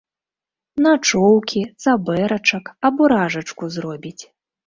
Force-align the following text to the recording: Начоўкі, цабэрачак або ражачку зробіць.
Начоўкі, 0.85 1.61
цабэрачак 1.83 2.73
або 2.89 3.03
ражачку 3.13 3.71
зробіць. 3.79 4.19